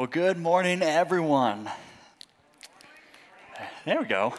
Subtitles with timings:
[0.00, 1.70] Well, good morning, everyone.
[3.84, 4.32] There we go.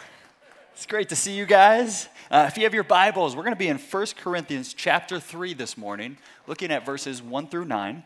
[0.74, 2.10] It's great to see you guys.
[2.32, 5.54] Uh, if you have your Bibles, we're going to be in 1 Corinthians chapter 3
[5.54, 8.04] this morning, looking at verses 1 through 9.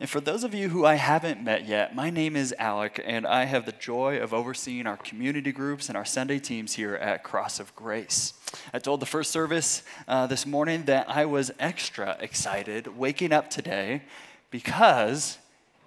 [0.00, 3.26] And for those of you who I haven't met yet, my name is Alec, and
[3.26, 7.24] I have the joy of overseeing our community groups and our Sunday teams here at
[7.24, 8.34] Cross of Grace.
[8.74, 13.48] I told the first service uh, this morning that I was extra excited waking up
[13.48, 14.02] today
[14.50, 15.38] because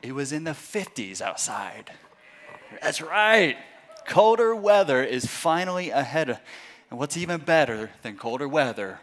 [0.02, 1.92] it was in the 50s outside.
[2.82, 3.58] That's right.
[4.08, 6.40] Colder weather is finally ahead.
[6.90, 9.00] And what's even better than colder weather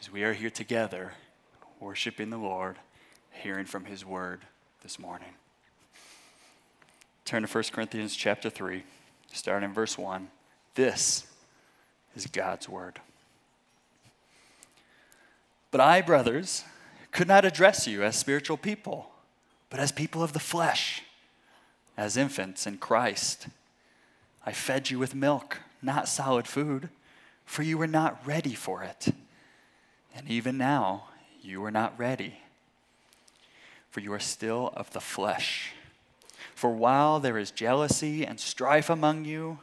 [0.00, 1.12] is we are here together,
[1.80, 2.76] worshiping the Lord,
[3.30, 4.40] hearing from His word
[4.82, 5.34] this morning.
[7.24, 8.82] Turn to 1 Corinthians chapter 3,
[9.32, 10.28] starting in verse 1.
[10.74, 11.26] This
[12.16, 13.00] is God's word.
[15.70, 16.64] But I, brothers,
[17.12, 19.10] could not address you as spiritual people
[19.70, 21.02] but as people of the flesh,
[21.96, 23.48] as infants in Christ.
[24.44, 26.88] I fed you with milk, not solid food,
[27.44, 29.08] for you were not ready for it.
[30.14, 31.04] And even now,
[31.42, 32.38] you are not ready,
[33.90, 35.72] for you are still of the flesh.
[36.54, 39.58] For while there is jealousy and strife among you,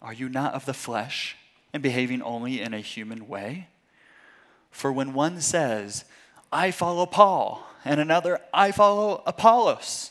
[0.00, 1.36] are you not of the flesh
[1.72, 3.68] and behaving only in a human way?
[4.70, 6.04] For when one says,
[6.50, 10.10] I follow Paul, and another, I follow Apollos.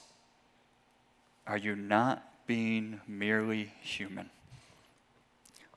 [1.46, 4.30] Are you not being merely human?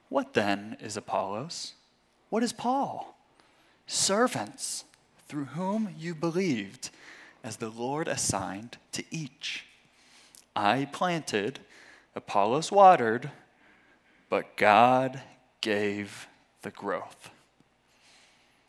[0.09, 1.75] What then is Apollos?
[2.31, 3.19] What is Paul?
[3.89, 4.85] Servants
[5.27, 6.91] through whom you believed,
[7.43, 9.65] as the Lord assigned to each.
[10.55, 11.59] I planted,
[12.15, 13.33] Apollos watered,
[14.31, 15.21] but God
[15.61, 16.29] gave
[16.63, 17.31] the growth.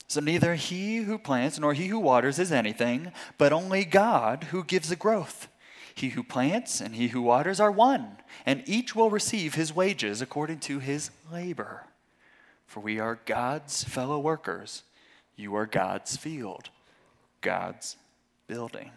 [0.10, 4.64] So neither he who plants nor he who waters is anything, but only God who
[4.64, 5.48] gives the growth.
[5.94, 10.20] He who plants and he who waters are one, and each will receive his wages
[10.20, 11.84] according to his labor.
[12.66, 14.82] For we are God's fellow workers.
[15.36, 16.70] You are God's field,
[17.42, 17.96] God's
[18.48, 18.90] building.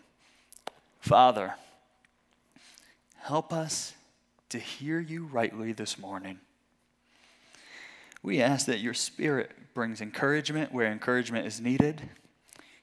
[0.98, 1.56] Father,
[3.18, 3.92] help us
[4.48, 6.40] to hear you rightly this morning.
[8.22, 12.10] We ask that your Spirit brings encouragement where encouragement is needed,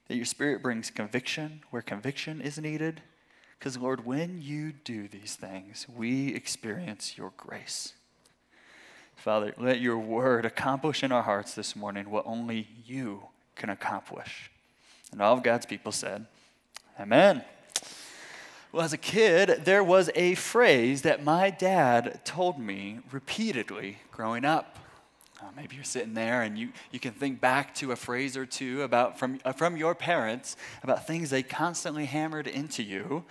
[0.08, 3.02] that your Spirit brings conviction where conviction is needed.
[3.58, 7.94] Because, Lord, when you do these things, we experience your grace.
[9.16, 13.24] Father, let your word accomplish in our hearts this morning what only you
[13.56, 14.50] can accomplish.
[15.12, 16.26] And all of God's people said,
[17.00, 17.44] Amen.
[18.72, 24.46] Well, as a kid, there was a phrase that my dad told me repeatedly growing
[24.46, 24.79] up.
[25.42, 28.46] Uh, maybe you're sitting there and you, you can think back to a phrase or
[28.46, 33.24] two about from, uh, from your parents about things they constantly hammered into you.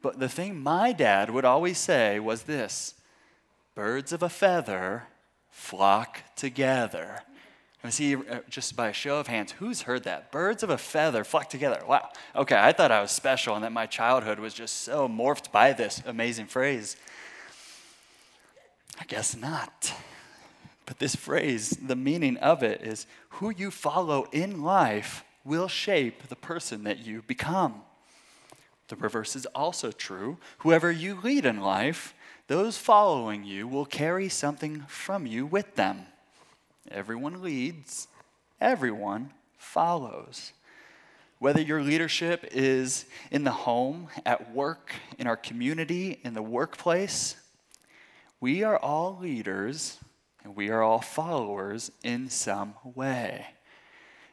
[0.00, 2.94] But the thing my dad would always say was this
[3.74, 5.04] birds of a feather
[5.50, 7.22] flock together.
[7.82, 10.30] And see, uh, just by a show of hands, who's heard that?
[10.30, 11.82] Birds of a feather flock together.
[11.86, 12.08] Wow.
[12.36, 15.72] Okay, I thought I was special and that my childhood was just so morphed by
[15.72, 16.96] this amazing phrase.
[19.00, 19.92] I guess not.
[20.88, 26.28] But this phrase, the meaning of it is who you follow in life will shape
[26.28, 27.82] the person that you become.
[28.88, 30.38] The reverse is also true.
[30.60, 32.14] Whoever you lead in life,
[32.46, 36.06] those following you will carry something from you with them.
[36.90, 38.08] Everyone leads,
[38.58, 40.54] everyone follows.
[41.38, 47.36] Whether your leadership is in the home, at work, in our community, in the workplace,
[48.40, 49.98] we are all leaders
[50.44, 53.46] and we are all followers in some way.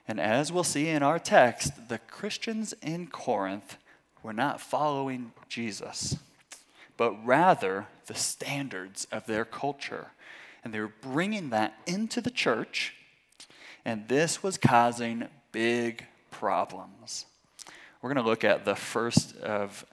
[0.08, 3.78] And as we'll see in our text, the Christians in Corinth
[4.22, 6.18] were not following Jesus,
[6.98, 10.08] but rather the standards of their culture.
[10.64, 12.96] And they were bringing that into the church,
[13.84, 17.26] and this was causing big problems.
[18.02, 19.86] We're going to look at the first of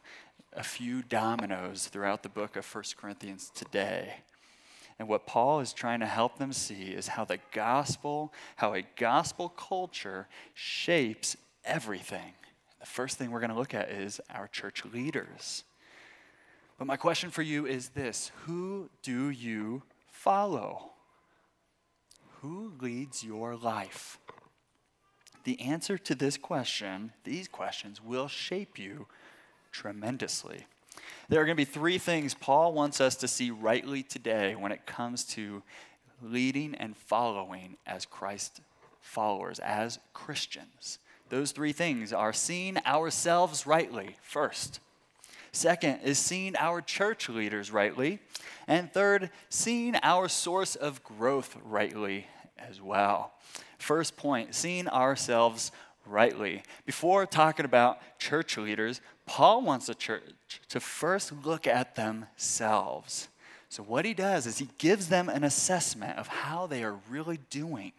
[0.55, 4.15] a few dominoes throughout the book of 1 Corinthians today.
[4.99, 8.83] And what Paul is trying to help them see is how the gospel, how a
[8.97, 12.35] gospel culture shapes everything.
[12.81, 15.65] The first thing we're going to look at is our church leaders.
[16.79, 20.91] But my question for you is this Who do you follow?
[22.41, 24.19] Who leads your life?
[25.45, 29.07] The answer to this question, these questions, will shape you
[29.71, 30.67] tremendously.
[31.29, 34.73] There are going to be three things Paul wants us to see rightly today when
[34.73, 35.63] it comes to
[36.23, 38.61] leading and following as Christ
[39.01, 40.99] followers, as Christians.
[41.29, 44.81] Those three things are seeing ourselves rightly first,
[45.53, 48.21] Second is seeing our church leaders rightly.
[48.67, 52.27] And third, seeing our source of growth rightly
[52.59, 53.33] as well.
[53.79, 55.71] First point, seeing ourselves
[56.07, 56.63] rightly.
[56.87, 63.29] Before talking about church leaders, Paul wants the church to first look at themselves.
[63.69, 67.39] So, what he does is he gives them an assessment of how they are really
[67.49, 67.93] doing.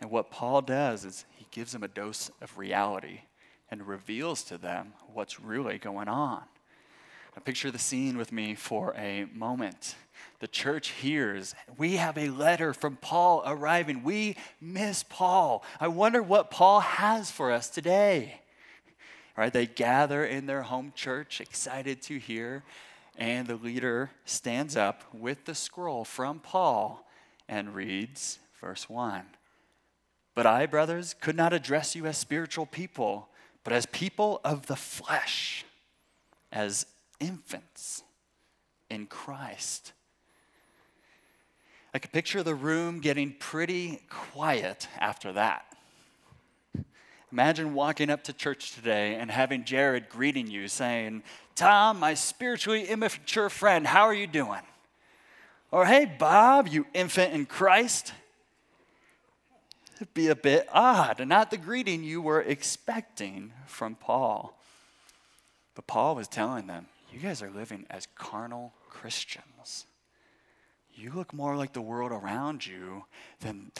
[0.00, 3.22] And what Paul does is he gives them a dose of reality
[3.70, 6.42] and reveals to them what's really going on.
[7.34, 9.94] Now, picture the scene with me for a moment.
[10.40, 14.02] The church hears, we have a letter from Paul arriving.
[14.02, 15.64] We miss Paul.
[15.80, 18.40] I wonder what Paul has for us today.
[19.38, 22.64] Right, they gather in their home church, excited to hear,
[23.16, 27.08] and the leader stands up with the scroll from Paul
[27.48, 29.22] and reads verse 1.
[30.34, 33.28] But I, brothers, could not address you as spiritual people,
[33.62, 35.64] but as people of the flesh,
[36.50, 36.86] as
[37.20, 38.02] infants
[38.90, 39.92] in Christ.
[41.94, 45.67] I could picture the room getting pretty quiet after that.
[47.30, 51.22] Imagine walking up to church today and having Jared greeting you saying,
[51.54, 54.62] Tom, my spiritually immature friend, how are you doing?
[55.70, 58.12] Or, hey, Bob, you infant in Christ,
[60.00, 64.56] It'd be a bit odd and not the greeting you were expecting from Paul.
[65.74, 69.86] But Paul was telling them, you guys are living as carnal Christians.
[70.94, 73.06] You look more like the world around you
[73.40, 73.72] than,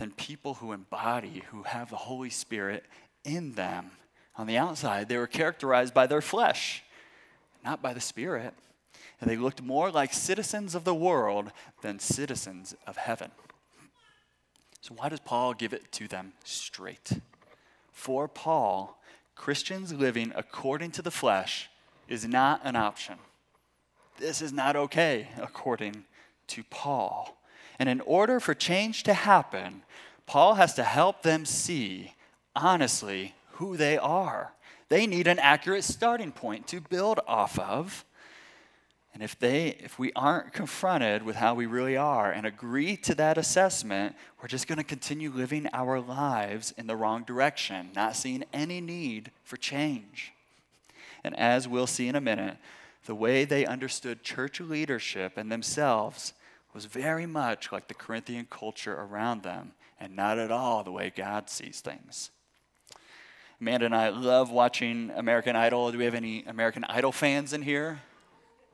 [0.00, 2.86] than people who embody, who have the Holy Spirit
[3.22, 3.90] in them.
[4.36, 6.82] On the outside, they were characterized by their flesh,
[7.62, 8.54] not by the Spirit.
[9.20, 11.52] And they looked more like citizens of the world
[11.82, 13.30] than citizens of heaven.
[14.80, 17.20] So, why does Paul give it to them straight?
[17.92, 18.98] For Paul,
[19.34, 21.68] Christians living according to the flesh
[22.08, 23.16] is not an option.
[24.18, 26.04] This is not okay, according
[26.46, 27.36] to Paul.
[27.80, 29.82] And in order for change to happen,
[30.26, 32.14] Paul has to help them see,
[32.54, 34.52] honestly, who they are.
[34.90, 38.04] They need an accurate starting point to build off of.
[39.14, 43.14] And if they if we aren't confronted with how we really are and agree to
[43.14, 48.14] that assessment, we're just going to continue living our lives in the wrong direction, not
[48.14, 50.32] seeing any need for change.
[51.24, 52.58] And as we'll see in a minute,
[53.06, 56.34] the way they understood church leadership and themselves
[56.74, 61.12] was very much like the Corinthian culture around them and not at all the way
[61.14, 62.30] God sees things.
[63.60, 65.92] Amanda and I love watching American Idol.
[65.92, 68.00] Do we have any American Idol fans in here?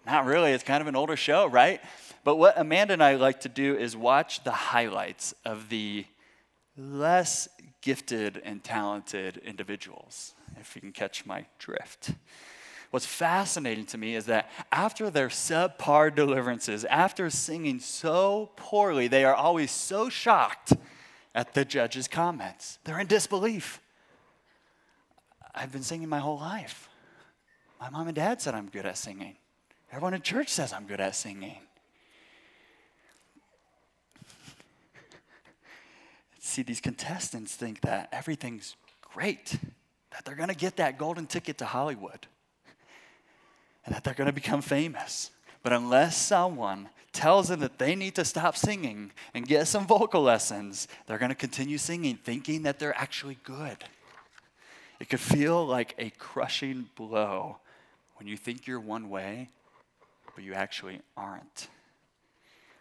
[0.06, 0.52] Not really.
[0.52, 1.80] It's kind of an older show, right?
[2.22, 6.06] But what Amanda and I like to do is watch the highlights of the
[6.76, 7.48] less
[7.80, 12.12] gifted and talented individuals, if you can catch my drift.
[12.96, 19.22] What's fascinating to me is that after their subpar deliverances, after singing so poorly, they
[19.22, 20.72] are always so shocked
[21.34, 22.78] at the judge's comments.
[22.84, 23.82] They're in disbelief.
[25.54, 26.88] I've been singing my whole life.
[27.78, 29.36] My mom and dad said I'm good at singing.
[29.92, 31.58] Everyone in church says I'm good at singing.
[36.40, 39.58] See, these contestants think that everything's great,
[40.12, 42.26] that they're going to get that golden ticket to Hollywood,
[43.86, 45.30] and that they're going to become famous.
[45.62, 50.22] But unless someone tells them that they need to stop singing and get some vocal
[50.22, 53.84] lessons, they're going to continue singing, thinking that they're actually good.
[55.00, 57.56] It could feel like a crushing blow
[58.16, 59.48] when you think you're one way
[60.36, 61.68] but you actually aren't.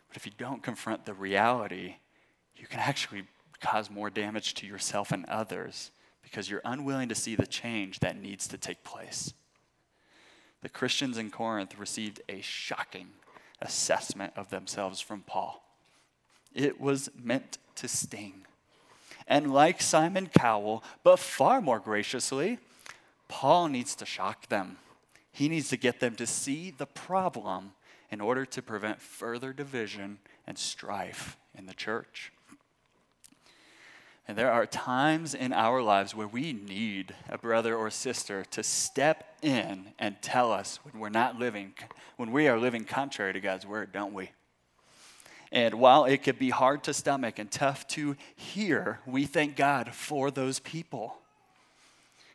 [0.10, 1.96] But if you don't confront the reality,
[2.58, 3.24] you can actually
[3.62, 5.92] cause more damage to yourself and others
[6.22, 9.34] because you're unwilling to see the change that needs to take place.
[10.66, 13.10] The Christians in Corinth received a shocking
[13.62, 15.64] assessment of themselves from Paul.
[16.56, 18.48] It was meant to sting.
[19.28, 22.58] And like Simon Cowell, but far more graciously,
[23.28, 24.78] Paul needs to shock them.
[25.32, 27.74] He needs to get them to see the problem
[28.10, 30.18] in order to prevent further division
[30.48, 32.32] and strife in the church.
[34.28, 38.64] And there are times in our lives where we need a brother or sister to
[38.64, 41.74] step in and tell us when we're not living,
[42.18, 44.32] when we are living contrary to God's word, don't we?
[45.52, 49.94] And while it could be hard to stomach and tough to hear, we thank God
[49.94, 51.18] for those people.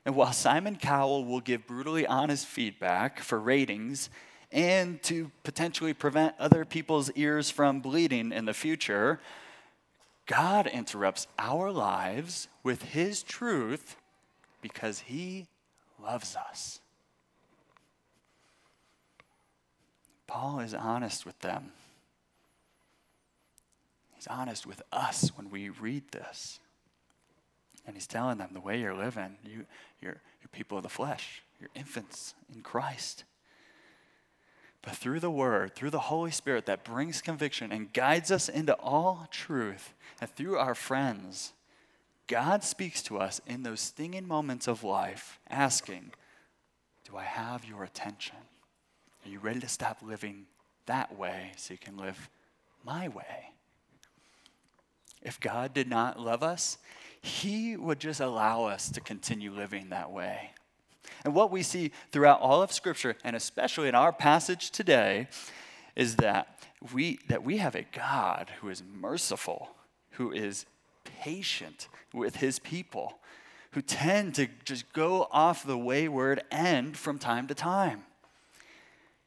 [0.07, 4.09] And while Simon Cowell will give brutally honest feedback for ratings
[4.51, 9.21] and to potentially prevent other people's ears from bleeding in the future,
[10.27, 13.97] God interrupts our lives with His truth
[14.63, 15.47] because He
[16.03, 16.80] loves us.
[20.31, 21.73] Paul is honest with them.
[24.15, 26.61] He's honest with us when we read this.
[27.85, 29.67] And he's telling them the way you're living, you,
[30.01, 33.25] you're, you're people of the flesh, you're infants in Christ.
[34.83, 38.75] But through the Word, through the Holy Spirit that brings conviction and guides us into
[38.75, 41.55] all truth, and through our friends,
[42.29, 46.13] God speaks to us in those stinging moments of life, asking,
[47.05, 48.37] Do I have your attention?
[49.25, 50.47] Are you ready to stop living
[50.87, 52.29] that way so you can live
[52.85, 53.53] my way?
[55.23, 56.79] If God did not love us,
[57.21, 60.53] He would just allow us to continue living that way.
[61.25, 65.29] And what we see throughout all of Scripture, and especially in our passage today,
[65.95, 66.61] is that
[66.95, 69.71] we, that we have a God who is merciful,
[70.13, 70.65] who is
[71.05, 73.19] patient with his people,
[73.73, 78.05] who tend to just go off the wayward end from time to time.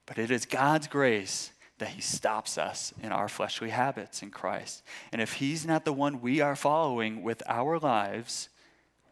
[0.05, 4.83] But it is God's grace that he stops us in our fleshly habits in Christ.
[5.11, 8.49] And if he's not the one we are following with our lives,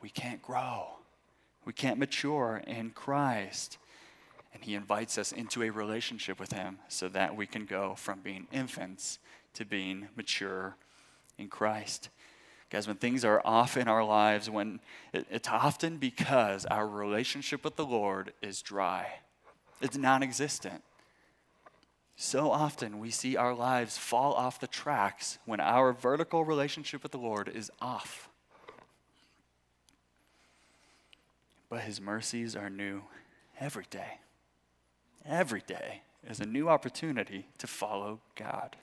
[0.02, 0.88] we can't grow.
[1.66, 3.78] We can't mature in Christ.
[4.54, 8.20] And He invites us into a relationship with Him so that we can go from
[8.20, 9.20] being infants
[9.54, 10.76] to being mature
[11.38, 12.10] in Christ.
[12.70, 14.80] Guys, when things are off in our lives, when
[15.14, 19.08] it, it's often because our relationship with the Lord is dry,
[19.82, 20.84] it's non existent.
[22.16, 27.12] So often we see our lives fall off the tracks when our vertical relationship with
[27.12, 28.30] the Lord is off.
[31.72, 33.02] but his mercies are new
[33.58, 34.20] every day.
[35.26, 38.76] Every day is a new opportunity to follow God.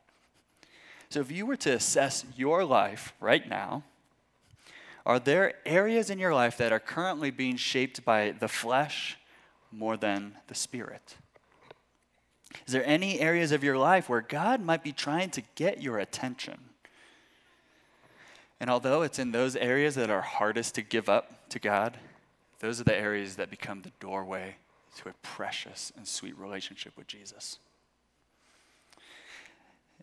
[1.11, 3.83] So, if you were to assess your life right now,
[5.05, 9.17] are there areas in your life that are currently being shaped by the flesh
[9.70, 11.16] more than the spirit?
[12.66, 15.98] Is there any areas of your life where God might be trying to get your
[15.98, 16.58] attention?
[18.60, 21.98] And although it's in those areas that are hardest to give up to God,
[22.60, 24.56] those are the areas that become the doorway
[24.96, 27.58] to a precious and sweet relationship with Jesus.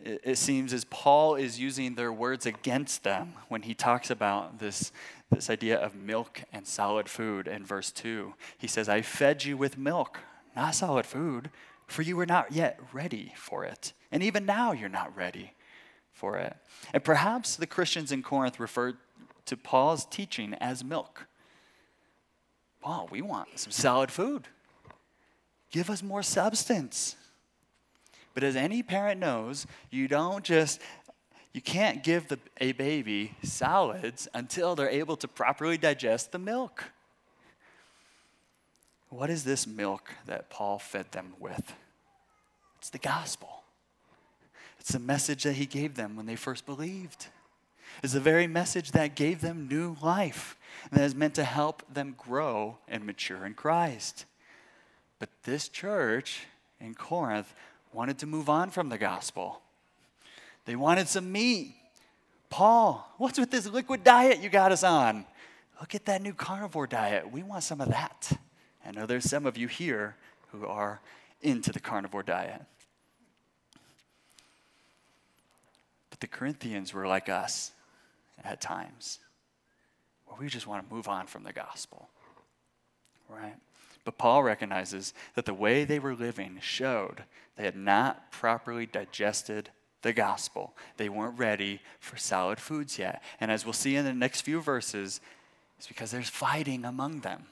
[0.02, 4.92] It, seems as Paul is using their words against them when he talks about this,
[5.30, 8.34] this idea of milk and solid food in verse 2.
[8.58, 10.20] He says, I fed you with milk,
[10.54, 11.50] not solid food,
[11.86, 13.94] for you were not yet ready for it.
[14.12, 15.54] And even now you're not ready
[16.12, 16.56] for it.
[16.92, 18.98] And perhaps the Christians in Corinth referred
[19.46, 21.26] to Paul's teaching as milk
[22.86, 24.46] Paul, we want some solid food.
[25.72, 27.16] Give us more substance.
[28.36, 30.82] But as any parent knows, you don't just
[31.54, 36.84] you can't give the, a baby solids until they're able to properly digest the milk.
[39.08, 41.72] What is this milk that Paul fed them with?
[42.76, 43.62] It's the gospel.
[44.80, 47.28] It's the message that he gave them when they first believed
[48.02, 50.58] It's the very message that gave them new life
[50.92, 54.26] that is meant to help them grow and mature in Christ.
[55.18, 56.44] But this church
[56.78, 57.54] in Corinth
[57.96, 59.62] wanted to move on from the gospel.
[60.66, 61.74] They wanted some meat.
[62.50, 65.24] Paul, what's with this liquid diet you got us on?
[65.80, 67.32] Look at that new carnivore diet.
[67.32, 68.38] We want some of that.
[68.84, 70.14] I know there's some of you here
[70.52, 71.00] who are
[71.40, 72.60] into the carnivore diet.
[76.10, 77.72] But the Corinthians were like us
[78.44, 79.20] at times
[80.26, 82.10] where we just want to move on from the gospel.
[83.30, 83.56] Right?
[84.06, 87.24] But Paul recognizes that the way they were living showed
[87.56, 89.70] they had not properly digested
[90.02, 90.76] the gospel.
[90.96, 93.20] They weren't ready for solid foods yet.
[93.40, 95.20] And as we'll see in the next few verses,
[95.76, 97.46] it's because there's fighting among them.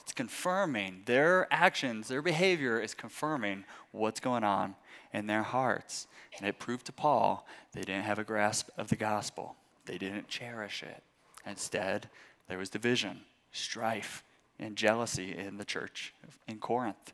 [0.00, 4.74] It's confirming their actions, their behavior is confirming what's going on
[5.12, 6.06] in their hearts.
[6.38, 9.56] And it proved to Paul they didn't have a grasp of the gospel.
[9.84, 11.02] They didn't cherish it.
[11.44, 12.08] Instead,
[12.48, 13.20] there was division,
[13.52, 14.24] strife,
[14.62, 16.14] and jealousy in the church
[16.48, 17.12] in Corinth.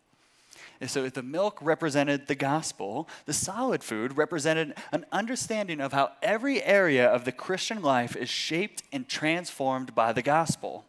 [0.80, 5.92] And so, if the milk represented the gospel, the solid food represented an understanding of
[5.92, 10.84] how every area of the Christian life is shaped and transformed by the gospel.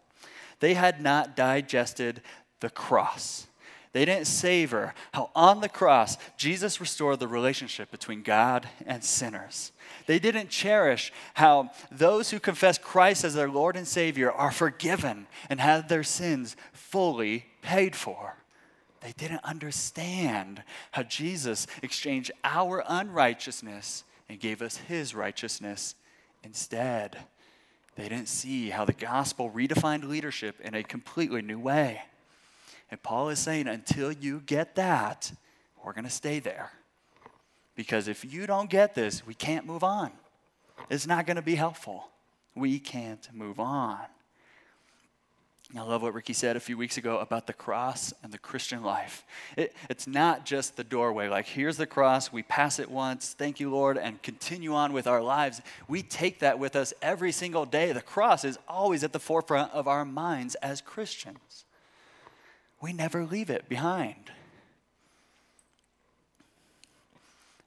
[0.60, 2.22] They had not digested
[2.60, 3.48] the cross.
[3.92, 9.72] They didn't savor how on the cross Jesus restored the relationship between God and sinners.
[10.06, 15.26] They didn't cherish how those who confess Christ as their Lord and Savior are forgiven
[15.50, 18.36] and have their sins fully paid for.
[19.02, 25.96] They didn't understand how Jesus exchanged our unrighteousness and gave us his righteousness
[26.44, 27.18] instead.
[27.96, 32.04] They didn't see how the gospel redefined leadership in a completely new way.
[32.92, 35.32] And Paul is saying, until you get that,
[35.84, 36.72] we're going to stay there.
[37.76, 40.12] Because if you don't get this, we can't move on.
[40.90, 42.10] It's not going to be helpful.
[42.56, 44.00] We can't move on.
[45.78, 48.82] I love what Ricky said a few weeks ago about the cross and the Christian
[48.82, 49.24] life.
[49.56, 53.60] It, it's not just the doorway, like, here's the cross, we pass it once, thank
[53.60, 55.62] you, Lord, and continue on with our lives.
[55.88, 57.92] We take that with us every single day.
[57.92, 61.66] The cross is always at the forefront of our minds as Christians.
[62.82, 64.32] We never leave it behind.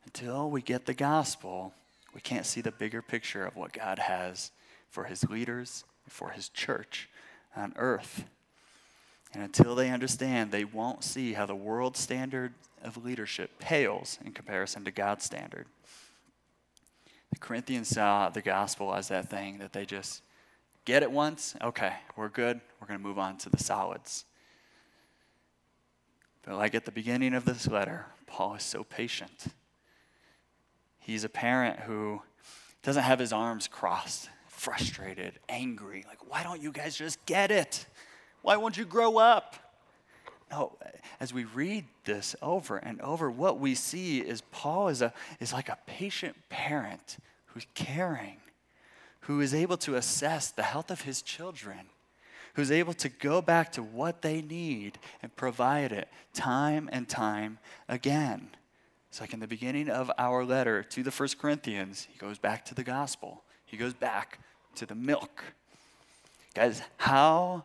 [0.04, 1.72] Until we get the gospel,
[2.14, 4.50] we can't see the bigger picture of what God has
[4.90, 7.08] for his leaders, for his church
[7.56, 8.24] on earth.
[9.32, 12.52] And until they understand, they won't see how the world standard
[12.82, 15.66] of leadership pales in comparison to God's standard.
[17.30, 20.22] The Corinthians saw the gospel as that thing that they just
[20.84, 24.26] get it once, okay, we're good, we're going to move on to the solids.
[26.42, 29.46] But like at the beginning of this letter, Paul is so patient.
[30.98, 32.22] He's a parent who
[32.82, 34.28] doesn't have his arms crossed
[34.62, 36.04] frustrated, angry.
[36.06, 37.84] Like, why don't you guys just get it?
[38.42, 39.56] Why won't you grow up?
[40.52, 40.76] No,
[41.18, 45.52] as we read this over and over, what we see is Paul is, a, is
[45.52, 48.36] like a patient parent who's caring,
[49.22, 51.86] who is able to assess the health of his children,
[52.54, 57.58] who's able to go back to what they need and provide it time and time
[57.88, 58.50] again.
[59.08, 62.64] It's like in the beginning of our letter to the First Corinthians, he goes back
[62.66, 63.42] to the gospel.
[63.66, 64.38] He goes back
[64.76, 65.44] to the milk.
[66.54, 67.64] Guys, how,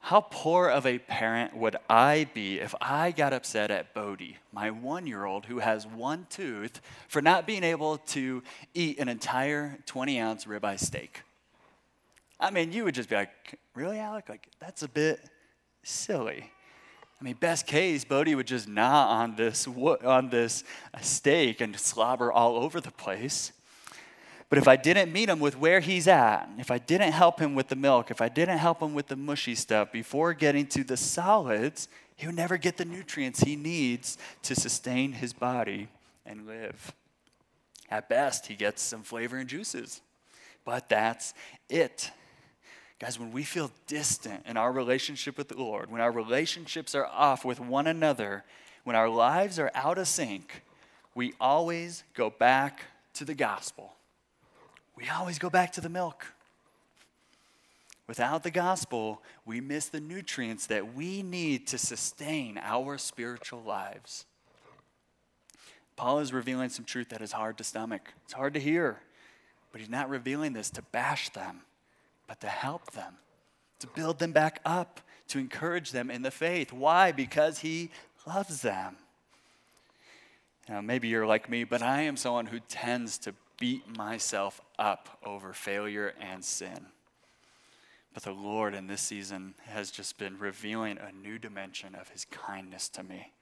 [0.00, 4.70] how poor of a parent would I be if I got upset at Bodie, my
[4.70, 8.42] one year old who has one tooth, for not being able to
[8.74, 11.22] eat an entire 20 ounce ribeye steak?
[12.40, 14.28] I mean, you would just be like, really, Alec?
[14.28, 15.20] Like, that's a bit
[15.82, 16.50] silly.
[17.20, 21.78] I mean, best case, Bodie would just gnaw on this, on this uh, steak and
[21.78, 23.52] slobber all over the place.
[24.48, 27.54] But if I didn't meet him with where he's at, if I didn't help him
[27.54, 30.82] with the milk, if I didn't help him with the mushy stuff before getting to
[30.82, 35.88] the solids, he would never get the nutrients he needs to sustain his body
[36.26, 36.92] and live.
[37.90, 40.00] At best, he gets some flavor and juices,
[40.64, 41.34] but that's
[41.68, 42.10] it.
[43.00, 47.06] Guys, when we feel distant in our relationship with the Lord, when our relationships are
[47.06, 48.44] off with one another,
[48.84, 50.62] when our lives are out of sync,
[51.14, 52.84] we always go back
[53.14, 53.94] to the gospel
[55.00, 56.26] we always go back to the milk.
[58.06, 64.26] Without the gospel, we miss the nutrients that we need to sustain our spiritual lives.
[65.96, 68.12] Paul is revealing some truth that is hard to stomach.
[68.24, 69.00] It's hard to hear,
[69.72, 71.60] but he's not revealing this to bash them,
[72.30, 73.14] but to help them,
[73.80, 76.72] to build them back up, to encourage them in the faith.
[76.72, 77.10] Why?
[77.10, 77.90] Because he
[78.24, 78.94] loves them.
[80.68, 85.18] Now, maybe you're like me, but I am someone who tends to beat myself up
[85.26, 86.86] over failure and sin.
[88.14, 92.26] But the Lord in this season has just been revealing a new dimension of his
[92.26, 93.32] kindness to me.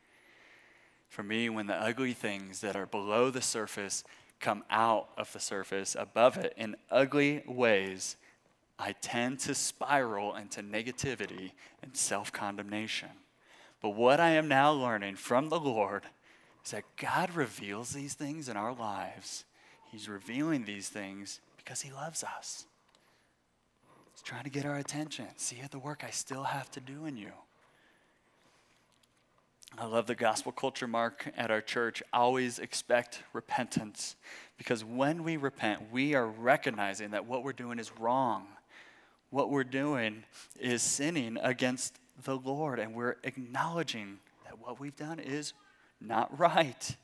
[1.10, 4.02] For me, when the ugly things that are below the surface
[4.40, 8.16] come out of the surface above it in ugly ways,
[8.78, 13.10] I tend to spiral into negativity and self condemnation.
[13.80, 16.04] But what I am now learning from the Lord
[16.64, 19.44] is that God reveals these things in our lives
[19.90, 22.66] He's revealing these things because He loves us.
[24.12, 25.26] He's trying to get our attention.
[25.36, 27.32] See the work I still have to do in you.
[29.78, 32.02] I love the gospel culture mark at our church.
[32.12, 34.16] Always expect repentance.
[34.56, 38.46] Because when we repent, we are recognizing that what we're doing is wrong.
[39.30, 40.24] What we're doing
[40.58, 45.52] is sinning against the Lord, and we're acknowledging that what we've done is
[46.00, 46.96] not right.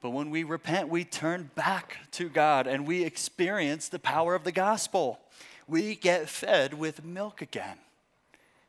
[0.00, 4.44] But when we repent, we turn back to God and we experience the power of
[4.44, 5.20] the gospel.
[5.66, 7.76] We get fed with milk again.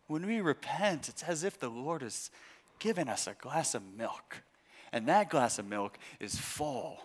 [0.07, 2.31] When we repent, it's as if the Lord has
[2.79, 4.43] given us a glass of milk.
[4.91, 6.97] And that glass of milk is full.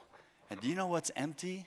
[0.50, 1.66] And do you know what's empty?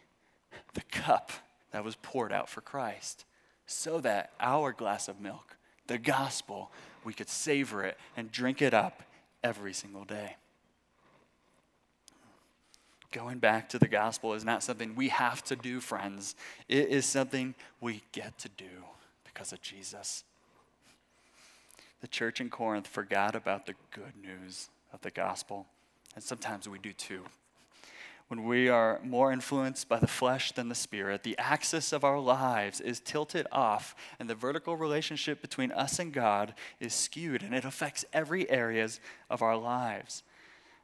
[0.73, 1.31] The cup
[1.71, 3.23] that was poured out for Christ.
[3.71, 5.55] So that our glass of milk,
[5.85, 6.71] the gospel,
[7.03, 9.03] we could savor it and drink it up
[9.43, 10.37] every single day.
[13.11, 16.35] Going back to the gospel is not something we have to do, friends.
[16.67, 18.85] It is something we get to do
[19.23, 20.23] because of Jesus.
[22.01, 25.67] The church in Corinth forgot about the good news of the gospel,
[26.15, 27.21] and sometimes we do too.
[28.29, 32.19] When we are more influenced by the flesh than the spirit, the axis of our
[32.19, 37.55] lives is tilted off, and the vertical relationship between us and God is skewed, and
[37.55, 38.99] it affects every areas
[39.31, 40.21] of our lives.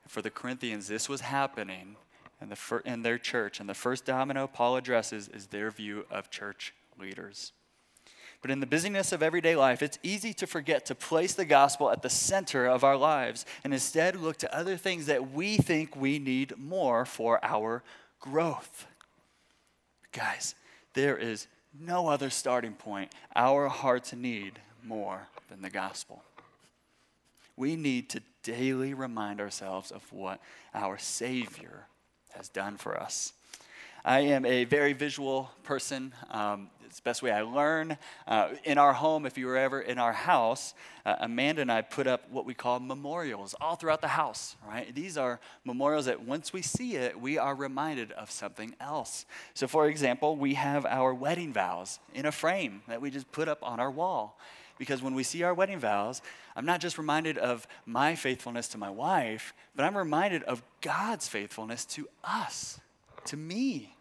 [0.07, 1.97] For the Corinthians, this was happening
[2.41, 3.59] in, the fir- in their church.
[3.59, 7.51] And the first domino Paul addresses is their view of church leaders.
[8.45, 11.89] But in the busyness of everyday life, it's easy to forget to place the gospel
[11.89, 15.95] at the center of our lives and instead look to other things that we think
[15.95, 17.81] we need more for our
[18.19, 18.85] growth.
[20.11, 20.53] Guys,
[20.93, 26.21] there is no other starting point our hearts need more than the gospel.
[27.57, 30.39] We need to daily remind ourselves of what
[30.71, 31.87] our Savior
[32.35, 33.33] has done for us.
[34.07, 36.13] I am a very visual person.
[36.29, 37.97] Um, it's the best way I learn.
[38.27, 40.73] Uh, in our home, if you were ever in our house,
[41.05, 44.93] uh, Amanda and I put up what we call memorials all throughout the house, right?
[44.93, 49.25] These are memorials that once we see it, we are reminded of something else.
[49.53, 53.47] So, for example, we have our wedding vows in a frame that we just put
[53.47, 54.37] up on our wall.
[54.77, 56.21] Because when we see our wedding vows,
[56.55, 61.27] I'm not just reminded of my faithfulness to my wife, but I'm reminded of God's
[61.27, 62.79] faithfulness to us,
[63.25, 63.94] to me.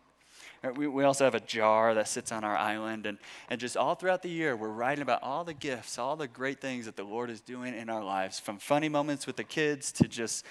[0.64, 3.18] Uh, we, we also have a jar that sits on our island, and,
[3.50, 6.60] and just all throughout the year, we're writing about all the gifts, all the great
[6.60, 9.92] things that the Lord is doing in our lives, from funny moments with the kids
[9.92, 10.46] to just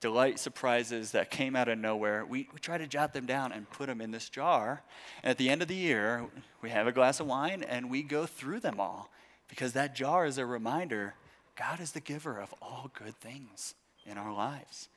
[0.00, 2.24] delight surprises that came out of nowhere.
[2.24, 4.82] We, we try to jot them down and put them in this jar.
[5.22, 6.26] And at the end of the year,
[6.60, 9.10] we have a glass of wine and we go through them all
[9.48, 11.14] because that jar is a reminder
[11.56, 13.74] God is the giver of all good things
[14.04, 14.90] in our lives.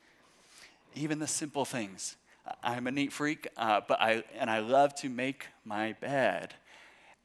[0.94, 2.16] Even the simple things
[2.62, 6.54] I'm a neat freak, uh, but I and I love to make my bed.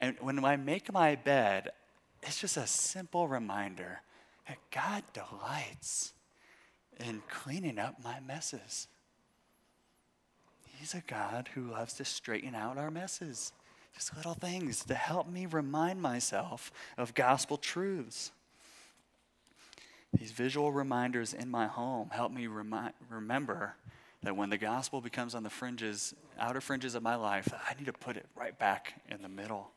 [0.00, 1.70] And when I make my bed,
[2.22, 4.02] it's just a simple reminder
[4.46, 6.12] that God delights
[7.00, 8.88] in cleaning up my messes.
[10.78, 13.52] He's a God who loves to straighten out our messes.
[13.94, 18.30] Just little things to help me remind myself of gospel truths.
[20.12, 23.74] These visual reminders in my home help me remi- remember
[24.26, 27.84] that when the gospel becomes on the fringes, outer fringes of my life, I need
[27.84, 29.70] to put it right back in the middle.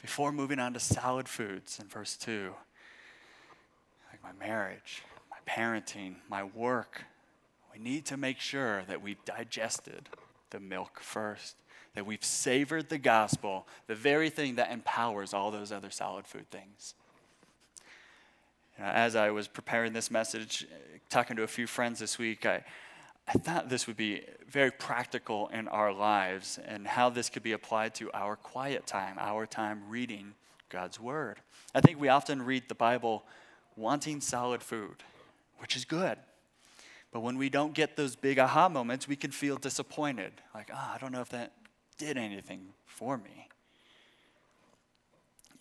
[0.00, 2.54] Before moving on to solid foods in verse 2,
[4.12, 7.02] like my marriage, my parenting, my work,
[7.74, 10.08] we need to make sure that we've digested
[10.50, 11.56] the milk first,
[11.96, 16.48] that we've savored the gospel, the very thing that empowers all those other solid food
[16.52, 16.94] things.
[18.78, 20.64] You know, as I was preparing this message,
[21.08, 22.62] talking to a few friends this week, I,
[23.28, 27.52] I thought this would be very practical in our lives and how this could be
[27.52, 30.34] applied to our quiet time, our time reading
[30.68, 31.40] God's Word.
[31.74, 33.24] I think we often read the Bible
[33.76, 35.02] wanting solid food,
[35.58, 36.18] which is good.
[37.10, 40.32] But when we don't get those big aha moments, we can feel disappointed.
[40.54, 41.52] Like, ah, oh, I don't know if that
[41.98, 43.48] did anything for me.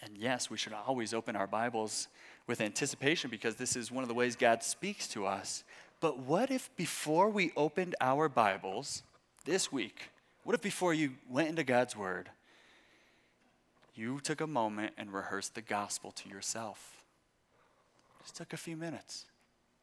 [0.01, 2.10] And yes, we should always open our Bibles
[2.45, 5.63] with anticipation because this is one of the ways God speaks to us.
[6.05, 9.01] But what if before we opened our Bibles
[9.43, 10.11] this week,
[10.43, 12.29] what if before you went into God's Word,
[13.95, 17.01] you took a moment and rehearsed the gospel to yourself?
[18.21, 19.25] Just took a few minutes.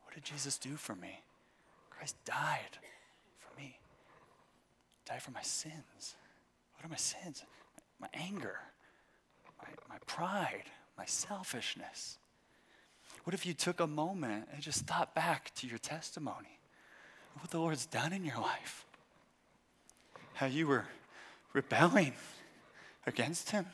[0.05, 1.23] What did Jesus do for me?
[1.91, 2.79] Christ died
[3.41, 3.81] for me,
[5.05, 6.15] died for my sins.
[6.77, 7.43] What are my sins?
[7.99, 8.61] My, anger,
[9.61, 12.19] my, my pride, my selfishness.
[13.25, 16.59] What if you took a moment and just thought back to your testimony,
[17.39, 18.85] what the Lord's done in your life?
[20.35, 20.87] How you were
[21.53, 22.15] rebelling
[23.07, 23.67] against Him,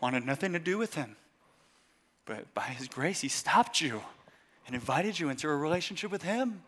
[0.00, 1.16] wanted nothing to do with Him.
[2.24, 4.02] But by His grace, He stopped you
[4.66, 6.62] and invited you into a relationship with Him.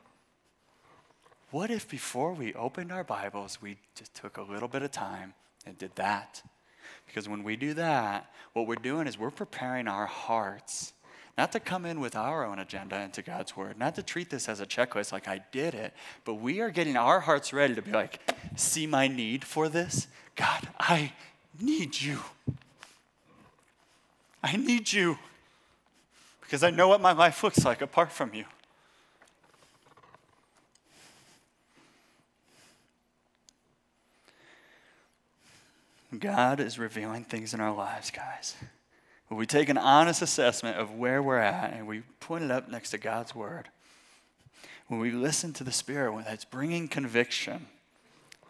[1.50, 5.34] What if before we opened our Bibles, we just took a little bit of time
[5.66, 6.42] and did that?
[7.06, 10.93] Because when we do that, what we're doing is we're preparing our hearts
[11.36, 14.48] not to come in with our own agenda into God's word, not to treat this
[14.48, 15.92] as a checklist like I did it,
[16.24, 18.20] but we are getting our hearts ready to be like,
[18.56, 20.06] see my need for this?
[20.36, 21.12] God, I
[21.60, 22.20] need you.
[24.42, 25.18] I need you
[26.40, 28.44] because I know what my life looks like apart from you.
[36.16, 38.54] God is revealing things in our lives, guys.
[39.36, 42.90] We take an honest assessment of where we're at and we put it up next
[42.90, 43.68] to God's word,
[44.88, 47.66] when we listen to the Spirit when that's bringing conviction,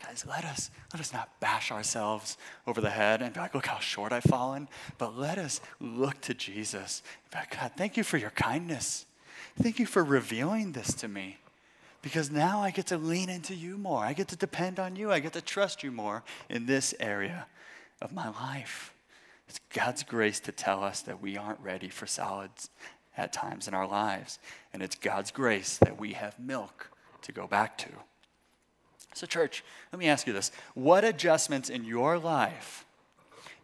[0.03, 3.67] guys, let us let us not bash ourselves over the head and be like, look
[3.67, 4.69] how short I've fallen,
[4.99, 7.03] but let us look to Jesus.
[7.33, 9.07] God, thank you for your kindness.
[9.61, 11.39] Thank you for revealing this to me.
[12.03, 14.05] Because now I get to lean into you more.
[14.05, 15.11] I get to depend on you.
[15.11, 17.47] I get to trust you more in this area
[18.03, 18.94] of my life.
[19.49, 22.71] It's God's grace to tell us that we aren't ready for solids
[23.17, 24.39] at times in our lives.
[24.73, 26.91] And it's God's grace that we have milk
[27.23, 27.89] to go back to.
[29.15, 32.85] So, church, let me ask you this what adjustments in your life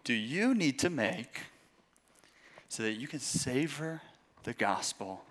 [0.04, 1.40] do you need to make
[2.68, 4.00] so that you can savor
[4.44, 5.22] the gospel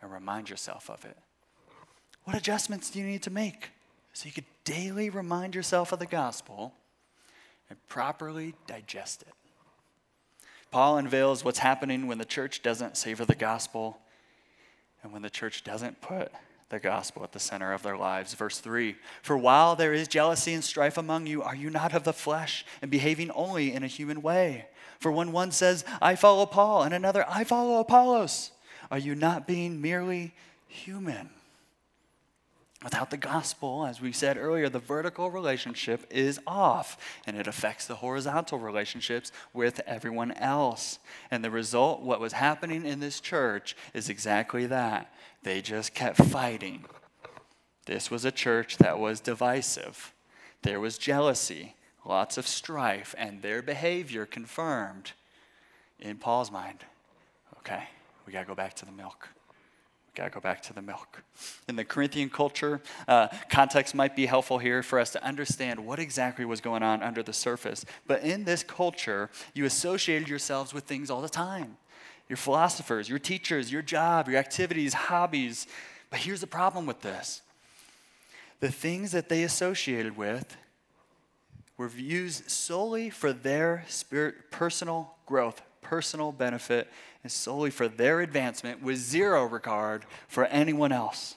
[0.00, 1.16] and remind yourself of it?
[2.24, 3.70] What adjustments do you need to make
[4.12, 6.74] so you can daily remind yourself of the gospel
[7.68, 9.34] and properly digest it?
[10.70, 13.98] Paul unveils what's happening when the church doesn't savor the gospel
[15.02, 16.30] and when the church doesn't put
[16.68, 18.34] the gospel at the center of their lives.
[18.34, 22.04] Verse 3 For while there is jealousy and strife among you, are you not of
[22.04, 24.66] the flesh and behaving only in a human way?
[24.98, 28.50] For when one says, I follow Paul, and another, I follow Apollos,
[28.90, 30.34] are you not being merely
[30.66, 31.30] human?
[32.82, 37.86] Without the gospel, as we said earlier, the vertical relationship is off and it affects
[37.86, 41.00] the horizontal relationships with everyone else.
[41.30, 45.12] And the result, what was happening in this church, is exactly that.
[45.42, 46.84] They just kept fighting.
[47.86, 50.12] This was a church that was divisive,
[50.62, 55.12] there was jealousy, lots of strife, and their behavior confirmed
[55.98, 56.84] in Paul's mind
[57.58, 57.88] okay,
[58.26, 59.28] we got to go back to the milk.
[60.18, 61.22] Gotta go back to the milk.
[61.68, 66.00] In the Corinthian culture, uh, context might be helpful here for us to understand what
[66.00, 67.84] exactly was going on under the surface.
[68.08, 71.76] But in this culture, you associated yourselves with things all the time
[72.28, 75.68] your philosophers, your teachers, your job, your activities, hobbies.
[76.10, 77.42] But here's the problem with this
[78.58, 80.56] the things that they associated with
[81.76, 86.88] were used solely for their spirit, personal growth, personal benefit,
[87.22, 91.36] and solely for their advancement with zero regard for anyone else.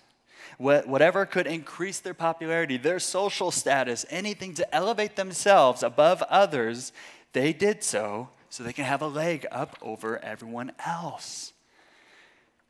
[0.58, 6.92] Whatever could increase their popularity, their social status, anything to elevate themselves above others,
[7.34, 11.54] they did so so they can have a leg up over everyone else.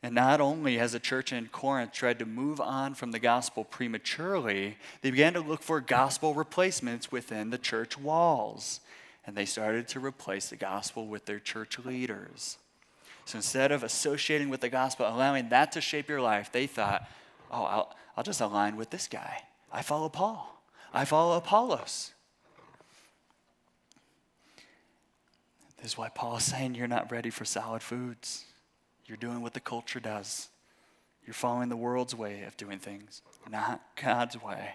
[0.03, 3.63] And not only has the church in Corinth tried to move on from the gospel
[3.63, 8.79] prematurely, they began to look for gospel replacements within the church walls.
[9.32, 12.58] And they started to replace the gospel with their church leaders.
[13.24, 17.08] So instead of associating with the gospel, allowing that to shape your life, they thought,
[17.50, 19.44] oh, I'll, I'll just align with this guy.
[19.72, 20.62] I follow Paul,
[20.94, 22.12] I follow Apollos.
[25.78, 28.44] This is why Paul is saying you're not ready for solid foods.
[29.06, 30.50] You're doing what the culture does.
[31.26, 34.72] You're following the world's way of doing things, not God's way.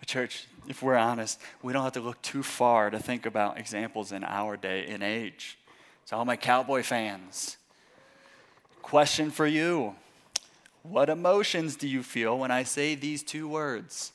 [0.00, 3.58] But, church, if we're honest, we don't have to look too far to think about
[3.58, 5.58] examples in our day and age.
[6.06, 7.58] So, all my cowboy fans,
[8.82, 9.94] question for you
[10.82, 14.12] What emotions do you feel when I say these two words?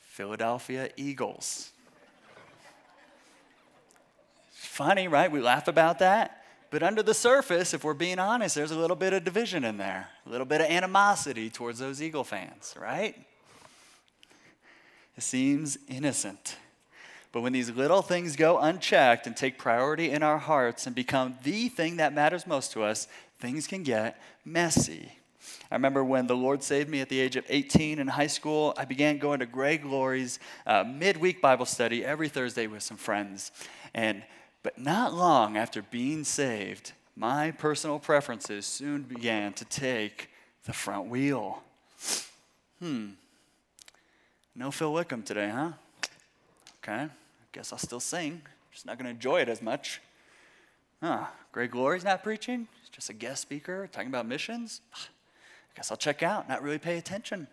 [0.00, 1.70] Philadelphia Eagles.
[4.50, 5.30] Funny, right?
[5.30, 6.42] We laugh about that.
[6.70, 9.76] But under the surface, if we're being honest, there's a little bit of division in
[9.76, 13.16] there, a little bit of animosity towards those Eagle fans, right?
[15.18, 16.56] Seems innocent.
[17.32, 21.36] But when these little things go unchecked and take priority in our hearts and become
[21.42, 23.06] the thing that matters most to us,
[23.38, 25.12] things can get messy.
[25.70, 28.72] I remember when the Lord saved me at the age of 18 in high school,
[28.76, 33.52] I began going to Greg Laurie's uh, midweek Bible study every Thursday with some friends.
[33.94, 34.22] And
[34.62, 40.30] but not long after being saved, my personal preferences soon began to take
[40.64, 41.62] the front wheel.
[42.80, 43.10] Hmm.
[44.58, 45.70] No Phil Wickham today, huh?
[46.82, 47.08] Okay, I
[47.52, 48.42] guess I'll still sing.
[48.72, 50.00] Just not going to enjoy it as much.
[51.00, 52.66] Huh, Greg Laurie's not preaching.
[52.80, 54.80] He's just a guest speaker talking about missions.
[54.92, 57.46] I guess I'll check out, not really pay attention.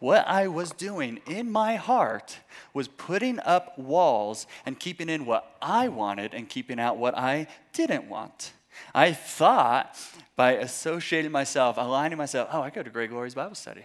[0.00, 2.40] What I was doing in my heart
[2.74, 7.46] was putting up walls and keeping in what I wanted and keeping out what I
[7.72, 8.54] didn't want.
[8.92, 9.96] I thought
[10.34, 13.84] by associating myself, aligning myself, oh, I go to Greg Laurie's Bible study.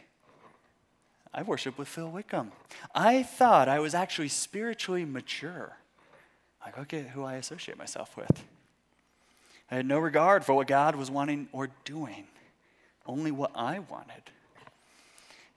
[1.33, 2.51] I worship with Phil Wickham.
[2.95, 5.77] I thought I was actually spiritually mature.
[6.65, 8.43] Like, look at who I associate myself with.
[9.69, 12.25] I had no regard for what God was wanting or doing,
[13.05, 14.23] only what I wanted.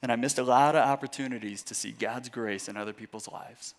[0.02, 3.74] And I missed a lot of opportunities to see God's grace in other people's lives.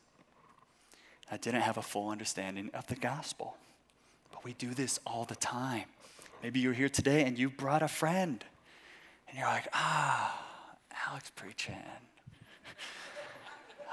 [1.31, 3.55] I didn't have a full understanding of the gospel.
[4.31, 5.85] But we do this all the time.
[6.43, 8.43] Maybe you're here today and you brought a friend,
[9.29, 10.37] and you're like, ah,
[11.07, 11.75] Alec's preaching.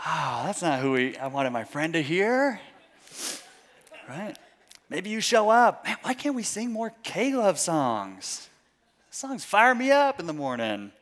[0.06, 2.60] Oh, that's not who we, I wanted my friend to hear.
[4.08, 4.36] Right?
[4.88, 5.84] Maybe you show up.
[5.84, 8.48] Man, why can't we sing more Love songs?
[9.10, 10.92] Songs fire me up in the morning.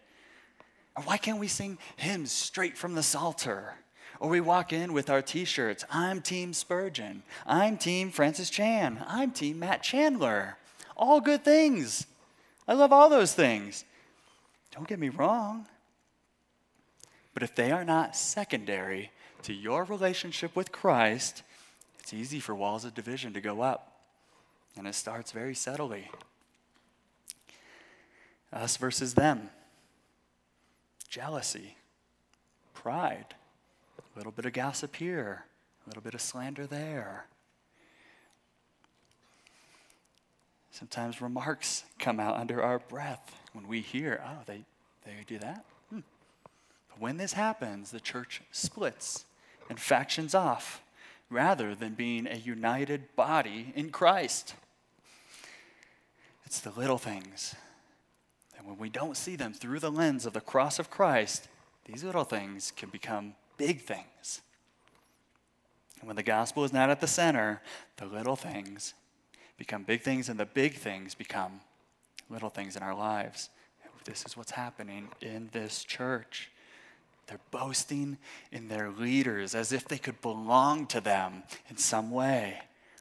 [0.97, 3.75] Or why can't we sing hymns straight from the Psalter?
[4.19, 7.23] Or we walk in with our t shirts I'm Team Spurgeon.
[7.47, 9.05] I'm Team Francis Chan.
[9.07, 10.57] I'm Team Matt Chandler.
[10.97, 12.07] All good things.
[12.67, 13.85] I love all those things.
[14.75, 15.67] Don't get me wrong.
[17.37, 19.11] But if they are not secondary
[19.43, 21.43] to your relationship with Christ,
[21.99, 23.93] it's easy for walls of division to go up.
[24.75, 26.11] And it starts very subtly.
[28.51, 29.51] Us versus them.
[31.11, 31.77] Jealousy,
[32.73, 33.35] pride,
[33.99, 35.45] a little bit of gossip here,
[35.85, 37.27] a little bit of slander there.
[40.71, 44.65] Sometimes remarks come out under our breath when we hear, oh, they,
[45.05, 45.67] they do that?
[46.99, 49.25] When this happens, the church splits
[49.69, 50.83] and factions off
[51.29, 54.55] rather than being a united body in Christ.
[56.45, 57.55] It's the little things.
[58.57, 61.49] And when we don't see them through the lens of the cross of Christ,
[61.85, 64.41] these little things can become big things.
[66.01, 67.61] And when the gospel is not at the center,
[67.97, 68.95] the little things
[69.57, 71.61] become big things, and the big things become
[72.29, 73.51] little things in our lives.
[74.05, 76.51] This is what's happening in this church.
[77.27, 78.19] They're boasting
[78.53, 82.61] in their leaders as if they could belong to them in some way.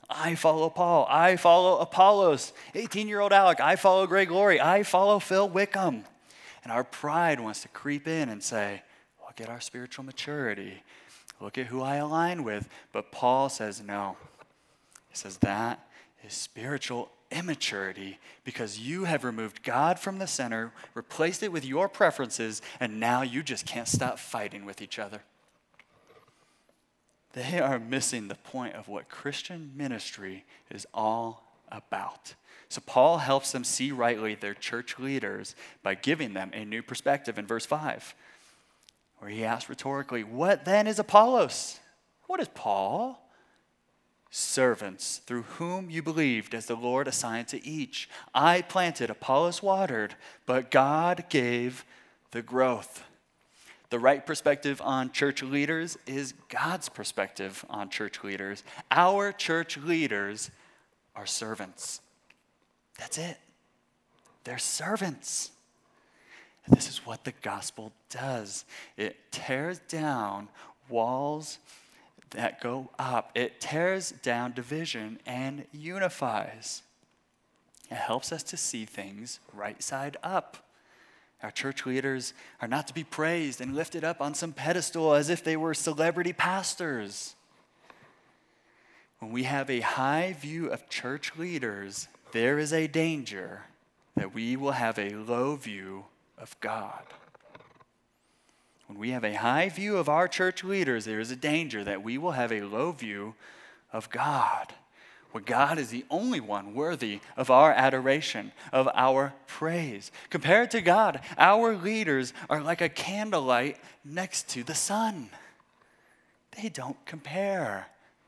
[0.09, 1.07] I follow Paul.
[1.09, 2.53] I follow Apollos.
[2.73, 3.59] 18 year old Alec.
[3.59, 4.61] I follow Greg Laurie.
[4.61, 6.05] I follow Phil Wickham.
[6.63, 8.81] And our pride wants to creep in and say,
[9.25, 10.83] look at our spiritual maturity.
[11.39, 12.69] Look at who I align with.
[12.91, 14.17] But Paul says, no.
[15.09, 15.87] He says that
[16.23, 21.89] is spiritual immaturity because you have removed God from the center, replaced it with your
[21.89, 25.21] preferences, and now you just can't stop fighting with each other.
[27.33, 32.35] They are missing the point of what Christian ministry is all about.
[32.69, 37.37] So, Paul helps them see rightly their church leaders by giving them a new perspective
[37.37, 38.15] in verse 5,
[39.19, 41.79] where he asks rhetorically, What then is Apollos?
[42.27, 43.21] What is Paul?
[44.35, 48.09] Servants through whom you believed as the Lord assigned to each.
[48.33, 51.85] I planted, Apollos watered, but God gave
[52.31, 53.05] the growth.
[53.91, 58.65] The right perspective on church leaders is God's perspective on church leaders.
[58.91, 60.51] Our church leaders
[61.15, 62.01] are servants.
[62.99, 63.37] That's it.
[64.43, 65.51] They're servants.
[66.65, 68.65] And this is what the gospel does
[68.97, 70.49] it tears down
[70.89, 71.59] walls
[72.35, 73.31] that go up.
[73.35, 76.83] It tears down division and unifies.
[77.89, 80.57] It helps us to see things right side up.
[81.43, 85.29] Our church leaders are not to be praised and lifted up on some pedestal as
[85.29, 87.35] if they were celebrity pastors.
[89.19, 93.63] When we have a high view of church leaders, there is a danger
[94.15, 96.05] that we will have a low view
[96.37, 97.03] of God.
[98.87, 102.03] When we have a high view of our church leaders, there is a danger that
[102.03, 103.35] we will have a low view
[103.91, 104.73] of God.
[105.31, 110.11] Where God is the only one worthy of our adoration, of our praise.
[110.29, 115.29] Compared to God, our leaders are like a candlelight next to the sun.
[116.61, 117.87] They don't compare